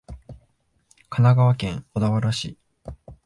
[1.11, 2.57] 神奈川県小田原市